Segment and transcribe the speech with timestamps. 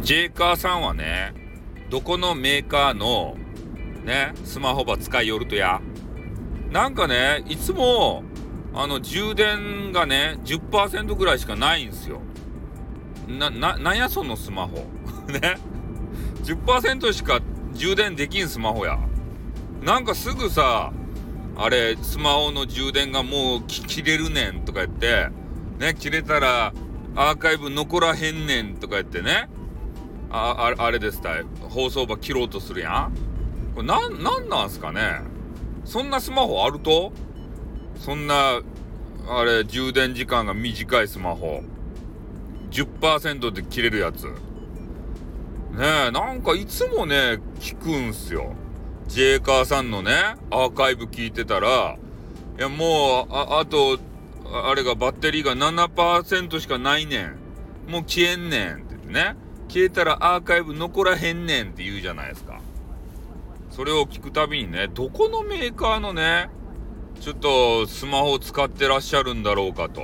[0.00, 1.34] ジェイカーさんはね、
[1.90, 3.36] どこのメーカーの
[4.04, 5.80] ね、スマホば使いよるとや。
[6.70, 8.24] なんかね、いつも、
[8.74, 12.20] あの、充電がね、10%ぐらいしかないんすよ。
[13.28, 14.86] な、な、なんやそのスマホ。
[15.32, 15.58] ね。
[16.42, 17.40] 10%しか
[17.72, 18.98] 充電できんスマホや。
[19.82, 20.92] なんかすぐさ、
[21.56, 25.28] あれ、スマホの充電がもう切れるねんとか言って、
[25.78, 26.72] ね、切れたら
[27.16, 29.48] アーカイブ残らへんねんとか言ってね、
[30.36, 33.12] あ、あれですたい、放送場切ろうとするやん。
[33.74, 35.20] これなん、なんなんすかね
[35.84, 37.12] そんなスマホあると？
[38.00, 38.60] そんな、
[39.28, 41.62] あれ、充電時間が短いスマホ。
[42.70, 44.24] 10%で切れるやつ。
[44.26, 44.32] ね
[46.08, 48.54] え、なんかいつもね、聞くんすよ。
[49.06, 51.96] ジェイカーさんのね、アーカイブ聞いてたら、
[52.58, 53.98] いや、もう、あ、あと、
[54.66, 57.36] あれがバッテリーが7%しかないねん。
[57.88, 59.36] もう消えんねんって言ってね。
[59.68, 62.60] 消えたらアーカイブ残らへんねんって言うじゃないですか。
[63.70, 66.48] それを聞くたびにね、どこのメーカーのね、
[67.20, 70.02] ちょっとスマホを使ってらっしゃるんだろうかと。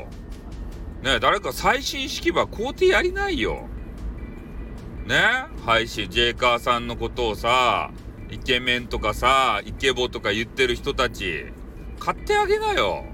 [1.03, 3.69] ね誰か最新式ば買うてやりないよ。
[5.07, 7.91] ね配信、ジェイカーさんのことをさ、
[8.31, 11.47] イケメンとかさ、イケボとか言ってる人たち、
[11.99, 13.05] 買ってあげなよ。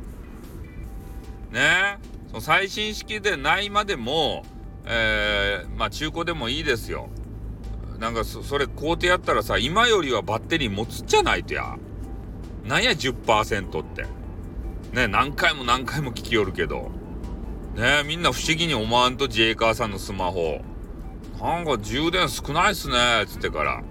[1.51, 4.45] ねその最新式でないまでも、
[4.87, 7.09] えー、まあ中古でもいいですよ。
[7.99, 11.77] なんかそ、それ買うてやったらさ、今よりはバッテリー持つじゃないとや。
[12.65, 14.05] なんや10%って。
[14.93, 16.91] ね何回も何回も聞きよるけど。
[17.75, 20.61] ねみんな不思議に思わんとジェイカーさんのスマホ。
[21.41, 23.83] なんか充電少ないっすね、つってから。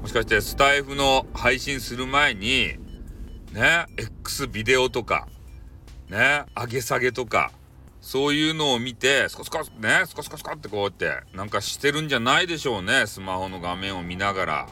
[0.00, 2.76] もしかしてスタイフの配信する前に、
[3.52, 5.28] ね、X ビデオとか、
[6.08, 7.52] ね、上げ下げとか、
[8.00, 14.68] そういうのを見て、スコスコね、スコスコスコってこうやって、なんかしてるんじゃないでしょうね、スマホの画面を見ながら。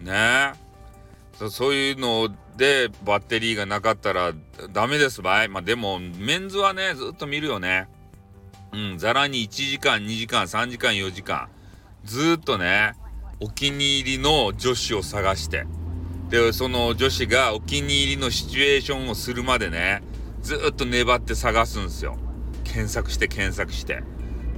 [0.00, 0.52] ね
[1.38, 4.32] そそういうのでバッテリーがなかったら
[4.72, 5.48] ダメですばい。
[5.48, 7.88] まあでも、メンズはね、ずっと見るよね。
[8.72, 11.48] うん、ざらに1時間、2時間、3時間、4時間。
[12.04, 12.94] ずっとね、
[13.40, 15.66] お気に入りの女子を探して。
[16.30, 20.02] で、その女子がお気に入りのシチュエーションをするまでね、
[20.46, 22.16] ずっと粘って探すんですよ。
[22.62, 24.04] 検索して検索して。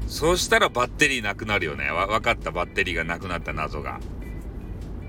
[0.06, 1.90] そしたらバッテリーなくなるよね。
[1.90, 3.98] わ、分かったバッテリーがなくなった謎が。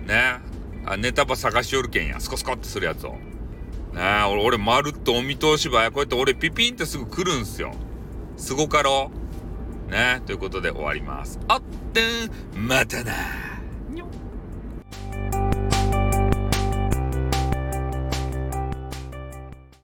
[0.08, 0.40] ね。
[0.86, 2.22] あ、ネタば探しよるけんや。
[2.22, 3.18] スコスコってするやつを。
[3.94, 5.92] ね、俺、まるっとお見通しばや。
[5.92, 7.74] こうやって俺ピピンってすぐ来るんすよ。
[8.38, 9.12] すごかろ
[9.90, 11.42] うねということで終わります。
[11.50, 11.62] あっ
[11.94, 12.02] て
[12.58, 13.49] ん、またな